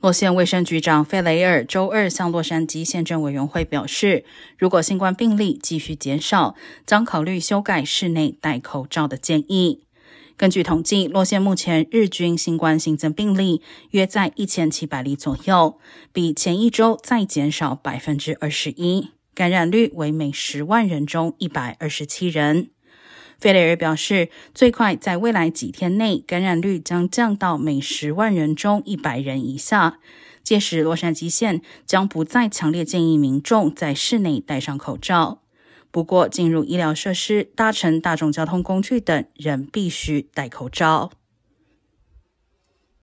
[0.00, 4.24] 洛县卫生局长费雷尔周二向洛杉矶县政委员会表示，
[4.56, 6.54] 如果新冠病例继续减少，
[6.86, 9.84] 将考虑修改室内戴口罩的建议。
[10.38, 13.60] 根据统计，洛县目前日均新冠新增病例
[13.90, 15.78] 约在一千七百例左右，
[16.14, 22.70] 比前一周再减少百分之二十一，感染率为每十万人中一百二十七人。
[23.40, 29.98] 费雷尔表示，最快在未来几天内，感染率将降到每十万人中一百人以下。
[30.42, 35.40] 届时，洛杉矶县将不再强烈建议民众在室内戴上口罩。
[35.90, 41.10] 不过，进入医疗设施、搭乘大众交通工具等，仍必须戴口罩。